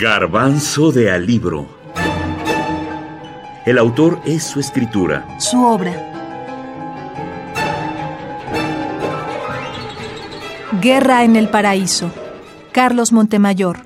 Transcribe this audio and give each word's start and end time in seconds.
Garbanzo 0.00 0.92
de 0.92 1.12
Alibro. 1.12 1.66
El 3.66 3.76
autor 3.76 4.18
es 4.24 4.42
su 4.42 4.58
escritura. 4.58 5.26
Su 5.38 5.62
obra. 5.62 5.92
Guerra 10.80 11.22
en 11.24 11.36
el 11.36 11.50
Paraíso. 11.50 12.10
Carlos 12.72 13.12
Montemayor. 13.12 13.76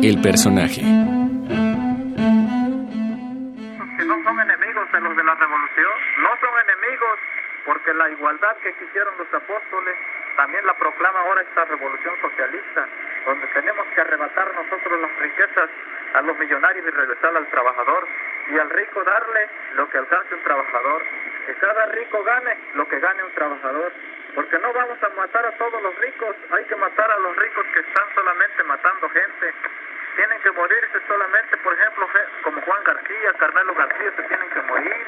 El 0.00 0.20
personaje. 0.22 0.82
Que 0.82 0.86
no 4.04 4.14
son 4.22 4.38
enemigos 4.38 4.92
de 4.92 5.00
los 5.00 5.16
de 5.16 5.24
la 5.24 5.34
revolución, 5.34 5.94
no 6.22 6.28
son 6.38 6.54
enemigos 6.62 7.18
porque 7.66 7.92
la 7.94 8.08
igualdad 8.10 8.54
que 8.62 8.72
quisieron 8.78 9.12
los 9.18 9.26
apóstoles 9.34 9.96
también 10.36 10.64
la 10.66 10.74
proclama 10.74 11.20
ahora 11.20 11.40
esta 11.40 11.64
revolución 11.64 12.14
socialista, 12.20 12.86
donde 13.24 13.46
tenemos 13.48 13.86
que 13.88 14.00
arrebatar 14.00 14.54
nosotros 14.54 15.00
las 15.00 15.16
riquezas 15.18 15.70
a 16.14 16.22
los 16.22 16.38
millonarios 16.38 16.86
y 16.86 16.90
regresar 16.90 17.36
al 17.36 17.46
trabajador 17.48 18.06
y 18.48 18.58
al 18.58 18.70
rico 18.70 19.02
darle 19.02 19.48
lo 19.74 19.88
que 19.88 19.98
alcance 19.98 20.34
un 20.34 20.42
trabajador, 20.42 21.02
que 21.46 21.54
cada 21.54 21.86
rico 21.86 22.22
gane 22.22 22.56
lo 22.74 22.86
que 22.86 23.00
gane 23.00 23.24
un 23.24 23.32
trabajador, 23.32 23.92
porque 24.34 24.58
no 24.58 24.72
vamos 24.72 25.02
a 25.02 25.08
matar 25.10 25.46
a 25.46 25.52
todos 25.52 25.82
los 25.82 25.96
ricos, 25.96 26.36
hay 26.52 26.64
que 26.64 26.76
matar 26.76 27.10
a 27.10 27.18
los 27.18 27.36
ricos 27.36 27.66
que 27.72 27.80
están 27.80 28.04
solamente 28.14 28.62
matando 28.64 29.08
gente, 29.08 29.54
tienen 30.16 30.40
que 30.42 30.50
morirse 30.52 31.00
solamente, 31.08 31.56
por 31.58 31.74
ejemplo, 31.74 32.08
como 32.42 32.60
Juan 32.62 32.84
García, 32.84 33.32
Carmelo 33.38 33.74
García 33.74 34.12
se 34.16 34.22
tienen 34.22 34.50
que 34.50 34.62
morir, 34.62 35.06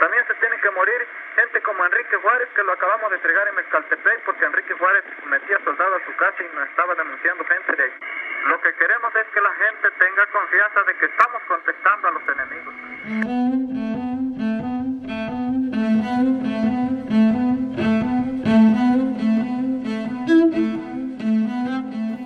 también 0.00 0.24
se 0.26 0.34
tienen 0.40 0.58
que 0.60 0.70
morir 0.70 1.06
gente 1.36 1.60
como 1.60 1.84
Enrique 1.84 2.16
Juárez, 2.16 2.48
que 2.56 2.62
lo 2.64 2.72
acabamos 2.72 3.10
de 3.10 3.16
entregar 3.16 3.46
en 3.48 3.54
Mezcaltepec, 3.54 4.24
porque 4.24 4.46
Enrique 4.46 4.72
Juárez 4.74 5.04
metía 5.28 5.58
soldados 5.62 6.00
a 6.00 6.06
su 6.06 6.16
casa 6.16 6.42
y 6.42 6.56
nos 6.56 6.68
estaba 6.68 6.94
denunciando 6.94 7.44
gente 7.44 7.76
de 7.76 7.82
ahí. 7.84 7.92
Lo 8.48 8.60
que 8.62 8.72
queremos 8.74 9.14
es 9.14 9.26
que 9.28 9.40
la 9.40 9.52
gente 9.54 9.90
tenga 10.00 10.26
confianza 10.32 10.82
de 10.84 10.94
que 10.96 11.04
estamos 11.04 11.42
contestando 11.46 12.08
a 12.08 12.10
los 12.12 12.22
enemigos. 12.32 12.74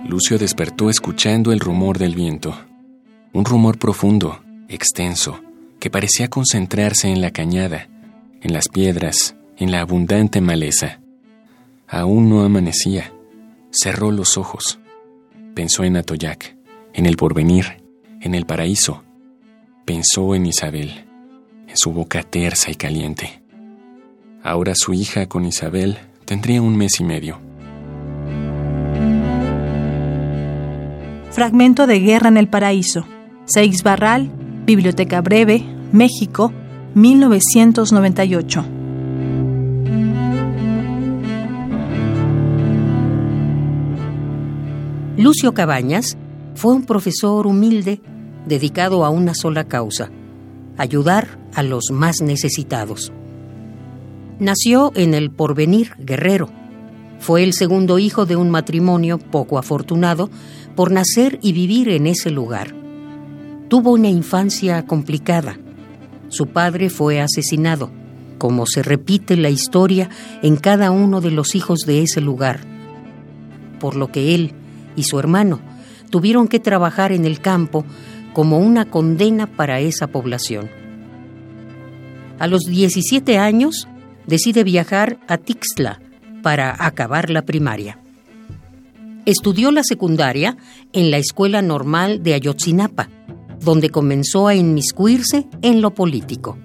Lucio 0.09 0.37
despertó 0.37 0.89
escuchando 0.89 1.51
el 1.51 1.59
rumor 1.59 1.97
del 1.97 2.15
viento. 2.15 2.55
Un 3.33 3.43
rumor 3.43 3.77
profundo, 3.77 4.39
extenso, 4.69 5.44
que 5.85 5.91
parecía 5.91 6.29
concentrarse 6.29 7.09
en 7.09 7.21
la 7.21 7.29
cañada, 7.29 7.89
en 8.41 8.53
las 8.53 8.69
piedras, 8.69 9.35
en 9.55 9.69
la 9.69 9.81
abundante 9.81 10.41
maleza. 10.41 10.99
Aún 11.87 12.27
no 12.27 12.41
amanecía. 12.41 13.13
Cerró 13.69 14.09
los 14.09 14.35
ojos. 14.35 14.79
Pensó 15.53 15.83
en 15.83 15.95
Atoyac, 15.95 16.55
en 16.91 17.05
el 17.05 17.17
porvenir, 17.17 17.83
en 18.19 18.33
el 18.33 18.47
paraíso. 18.47 19.03
Pensó 19.85 20.33
en 20.33 20.47
Isabel, 20.47 21.05
en 21.67 21.77
su 21.77 21.93
boca 21.93 22.23
tersa 22.23 22.71
y 22.71 22.75
caliente. 22.75 23.43
Ahora 24.41 24.73
su 24.73 24.95
hija 24.95 25.27
con 25.27 25.45
Isabel 25.45 25.99
tendría 26.25 26.63
un 26.63 26.75
mes 26.75 26.99
y 26.99 27.03
medio. 27.03 27.39
Fragmento 31.29 31.85
de 31.85 31.99
Guerra 31.99 32.29
en 32.29 32.37
el 32.37 32.47
Paraíso. 32.47 33.05
Seix 33.45 33.83
Barral, 33.83 34.31
Biblioteca 34.65 35.21
Breve, 35.21 35.74
México, 35.95 36.51
1998. 36.93 38.65
Lucio 45.15 45.53
Cabañas 45.53 46.17
fue 46.55 46.73
un 46.73 46.83
profesor 46.83 47.47
humilde 47.47 48.01
dedicado 48.45 49.05
a 49.05 49.09
una 49.09 49.33
sola 49.33 49.63
causa, 49.63 50.11
ayudar 50.77 51.39
a 51.53 51.63
los 51.63 51.85
más 51.93 52.19
necesitados. 52.21 53.13
Nació 54.37 54.91
en 54.95 55.13
el 55.13 55.31
Porvenir 55.31 55.93
Guerrero. 55.97 56.49
Fue 57.19 57.41
el 57.41 57.53
segundo 57.53 57.99
hijo 57.99 58.25
de 58.25 58.35
un 58.35 58.49
matrimonio 58.49 59.17
poco 59.17 59.57
afortunado 59.57 60.29
por 60.75 60.91
nacer 60.91 61.39
y 61.41 61.53
vivir 61.53 61.87
en 61.87 62.05
ese 62.05 62.31
lugar. 62.31 62.75
Tuvo 63.69 63.93
una 63.93 64.09
infancia 64.09 64.85
complicada. 64.85 65.57
Su 66.29 66.47
padre 66.47 66.89
fue 66.89 67.21
asesinado, 67.21 67.91
como 68.37 68.65
se 68.65 68.83
repite 68.83 69.37
la 69.37 69.49
historia 69.49 70.09
en 70.41 70.57
cada 70.57 70.91
uno 70.91 71.21
de 71.21 71.31
los 71.31 71.55
hijos 71.55 71.79
de 71.85 72.01
ese 72.01 72.21
lugar, 72.21 72.61
por 73.79 73.95
lo 73.95 74.11
que 74.11 74.35
él 74.35 74.53
y 74.95 75.03
su 75.03 75.19
hermano 75.19 75.59
tuvieron 76.09 76.47
que 76.47 76.59
trabajar 76.59 77.11
en 77.11 77.25
el 77.25 77.39
campo 77.39 77.85
como 78.33 78.59
una 78.59 78.85
condena 78.85 79.47
para 79.47 79.79
esa 79.79 80.07
población. 80.07 80.69
A 82.39 82.47
los 82.47 82.63
17 82.63 83.37
años 83.37 83.87
decide 84.27 84.63
viajar 84.63 85.19
a 85.27 85.37
Tixla 85.37 86.01
para 86.43 86.75
acabar 86.85 87.29
la 87.29 87.43
primaria. 87.43 87.99
Estudió 89.25 89.71
la 89.71 89.83
secundaria 89.83 90.57
en 90.93 91.11
la 91.11 91.17
Escuela 91.17 91.61
Normal 91.61 92.21
de 92.23 92.33
Ayotzinapa, 92.33 93.09
donde 93.61 93.89
comenzó 93.89 94.47
a 94.47 94.55
inmiscuirse 94.55 95.47
en 95.61 95.81
lo 95.81 95.93
político. 95.93 96.57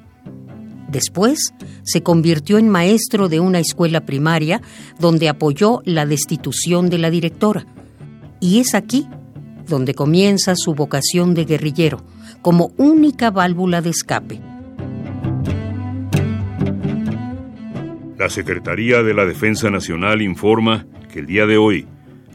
Después 0.90 1.54
se 1.84 2.02
convirtió 2.02 2.58
en 2.58 2.68
maestro 2.68 3.28
de 3.28 3.38
una 3.38 3.60
escuela 3.60 4.04
primaria 4.04 4.60
donde 4.98 5.28
apoyó 5.28 5.82
la 5.84 6.04
destitución 6.04 6.90
de 6.90 6.98
la 6.98 7.10
directora. 7.10 7.64
Y 8.40 8.58
es 8.58 8.74
aquí 8.74 9.06
donde 9.68 9.94
comienza 9.94 10.54
su 10.56 10.74
vocación 10.74 11.34
de 11.34 11.44
guerrillero, 11.44 12.04
como 12.42 12.72
única 12.76 13.30
válvula 13.30 13.80
de 13.80 13.90
escape. 13.90 14.40
La 18.18 18.28
Secretaría 18.28 19.02
de 19.02 19.14
la 19.14 19.24
Defensa 19.24 19.70
Nacional 19.70 20.20
informa 20.20 20.86
que 21.12 21.20
el 21.20 21.26
día 21.26 21.46
de 21.46 21.56
hoy, 21.56 21.86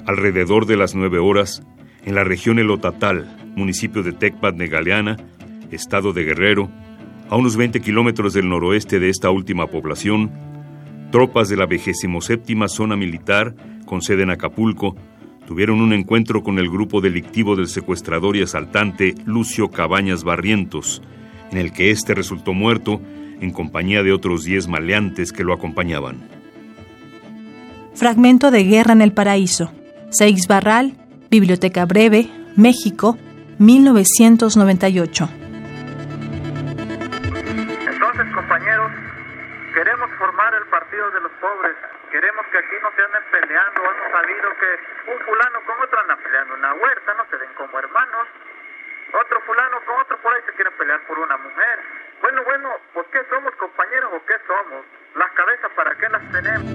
alrededor 0.07 0.65
de 0.65 0.77
las 0.77 0.95
nueve 0.95 1.19
horas, 1.19 1.61
en 2.05 2.15
la 2.15 2.23
región 2.23 2.57
Elotatal, 2.57 3.44
municipio 3.55 4.03
de 4.03 4.11
Tecpat 4.11 4.55
Negaleana, 4.55 5.17
estado 5.71 6.13
de 6.13 6.23
Guerrero, 6.23 6.69
a 7.29 7.35
unos 7.35 7.57
20 7.57 7.81
kilómetros 7.81 8.33
del 8.33 8.49
noroeste 8.49 8.99
de 8.99 9.09
esta 9.09 9.29
última 9.29 9.67
población, 9.67 10.31
tropas 11.11 11.49
de 11.49 11.57
la 11.57 11.65
27 11.65 12.55
Zona 12.67 12.95
Militar, 12.95 13.55
con 13.85 14.01
sede 14.01 14.23
en 14.23 14.31
Acapulco, 14.31 14.95
tuvieron 15.47 15.81
un 15.81 15.93
encuentro 15.93 16.43
con 16.43 16.59
el 16.59 16.69
grupo 16.69 17.01
delictivo 17.01 17.55
del 17.55 17.67
secuestrador 17.67 18.35
y 18.35 18.41
asaltante 18.41 19.15
Lucio 19.25 19.69
Cabañas 19.69 20.23
Barrientos, 20.23 21.01
en 21.51 21.57
el 21.57 21.71
que 21.71 21.91
éste 21.91 22.13
resultó 22.13 22.53
muerto 22.53 23.01
en 23.41 23.51
compañía 23.51 24.03
de 24.03 24.11
otros 24.11 24.43
10 24.43 24.67
maleantes 24.67 25.31
que 25.31 25.43
lo 25.43 25.53
acompañaban. 25.53 26.17
Fragmento 27.93 28.51
de 28.51 28.63
Guerra 28.63 28.93
en 28.93 29.01
el 29.01 29.13
Paraíso. 29.13 29.71
Seix 30.09 30.47
Barral, 30.47 30.93
Biblioteca 31.29 31.85
Breve, 31.85 32.29
México, 32.55 33.17
1998. 33.59 35.29
Entonces, 37.87 38.25
compañeros, 38.33 38.91
queremos 39.73 40.09
formar 40.17 40.53
el 40.55 40.65
Partido 40.67 41.11
de 41.11 41.21
los 41.21 41.31
Pobres. 41.39 41.75
Queremos 42.11 42.45
que 42.51 42.57
aquí 42.57 42.75
no 42.81 42.89
se 42.95 43.01
anden 43.03 43.23
peleando. 43.31 43.81
Hemos 43.83 44.11
sabido 44.11 44.47
que 44.59 44.71
un 45.11 45.19
fulano 45.23 45.59
con 45.65 45.75
otro 45.83 45.99
anda 45.99 46.15
peleando 46.17 46.55
en 46.55 46.61
la 46.61 46.73
huerta, 46.73 47.13
no 47.17 47.25
se 47.29 47.37
ven 47.37 47.49
como 47.55 47.79
hermanos. 47.79 48.27
Otro 49.13 49.39
fulano 49.47 49.77
con 49.85 49.99
otro 50.01 50.17
por 50.21 50.33
ahí 50.33 50.41
se 50.45 50.53
quieren 50.53 50.73
pelear 50.77 50.99
por 51.07 51.19
una 51.19 51.37
mujer. 51.37 51.79
Bueno, 52.21 52.43
bueno, 52.43 52.69
¿por 52.93 53.05
qué 53.11 53.19
somos 53.29 53.55
compañeros 53.55 54.11
o 54.13 54.25
qué 54.25 54.35
somos? 54.47 54.85
Las 55.15 55.31
cabezas, 55.31 55.71
¿para 55.75 55.95
qué 55.95 56.09
las 56.09 56.23
tenemos? 56.31 56.67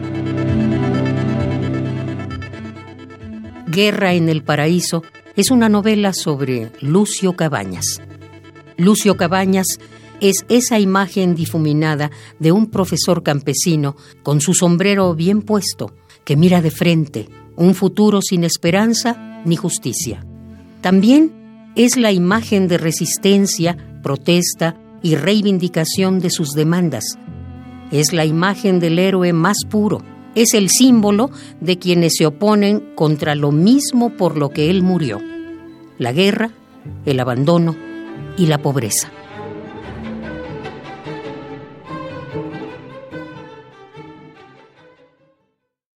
Guerra 3.68 4.12
en 4.12 4.28
el 4.28 4.42
Paraíso 4.42 5.02
es 5.40 5.50
una 5.50 5.70
novela 5.70 6.12
sobre 6.12 6.70
Lucio 6.82 7.34
Cabañas. 7.34 8.02
Lucio 8.76 9.16
Cabañas 9.16 9.78
es 10.20 10.44
esa 10.50 10.78
imagen 10.78 11.34
difuminada 11.34 12.10
de 12.38 12.52
un 12.52 12.66
profesor 12.66 13.22
campesino 13.22 13.96
con 14.22 14.42
su 14.42 14.52
sombrero 14.52 15.14
bien 15.14 15.40
puesto, 15.40 15.94
que 16.24 16.36
mira 16.36 16.60
de 16.60 16.70
frente 16.70 17.30
un 17.56 17.74
futuro 17.74 18.20
sin 18.20 18.44
esperanza 18.44 19.40
ni 19.46 19.56
justicia. 19.56 20.26
También 20.82 21.72
es 21.74 21.96
la 21.96 22.12
imagen 22.12 22.68
de 22.68 22.76
resistencia, 22.76 23.78
protesta 24.02 24.76
y 25.02 25.14
reivindicación 25.14 26.20
de 26.20 26.28
sus 26.28 26.50
demandas. 26.50 27.18
Es 27.90 28.12
la 28.12 28.26
imagen 28.26 28.78
del 28.78 28.98
héroe 28.98 29.32
más 29.32 29.56
puro. 29.70 30.02
Es 30.34 30.52
el 30.52 30.68
símbolo 30.68 31.30
de 31.62 31.78
quienes 31.78 32.16
se 32.18 32.26
oponen 32.26 32.94
contra 32.94 33.34
lo 33.34 33.52
mismo 33.52 34.10
por 34.18 34.36
lo 34.36 34.50
que 34.50 34.68
él 34.68 34.82
murió. 34.82 35.29
La 36.00 36.12
guerra, 36.12 36.48
el 37.04 37.20
abandono 37.20 37.76
y 38.38 38.46
la 38.46 38.56
pobreza. 38.62 39.10